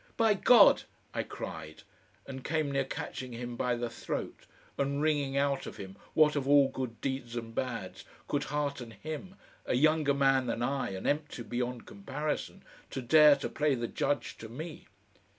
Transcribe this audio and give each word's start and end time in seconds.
"By 0.17 0.33
God!" 0.33 0.81
I 1.13 1.21
cried, 1.21 1.83
and 2.25 2.43
came 2.43 2.71
near 2.71 2.85
catching 2.85 3.33
him 3.33 3.55
by 3.55 3.75
the 3.75 3.87
throat 3.87 4.47
and 4.75 4.99
wringing 4.99 5.37
out 5.37 5.67
of 5.67 5.77
him 5.77 5.95
what 6.15 6.35
of 6.35 6.47
all 6.47 6.69
good 6.69 6.99
deeds 7.01 7.35
and 7.35 7.53
bad, 7.53 8.01
could 8.27 8.45
hearten 8.45 8.89
him, 8.89 9.35
a 9.67 9.75
younger 9.75 10.15
man 10.15 10.47
than 10.47 10.63
I 10.63 10.89
and 10.93 11.05
empty 11.05 11.43
beyond 11.43 11.85
comparison, 11.85 12.63
to 12.89 13.03
dare 13.03 13.35
to 13.35 13.47
play 13.49 13.75
the 13.75 13.87
judge 13.87 14.39
to 14.39 14.49
me. 14.49 14.87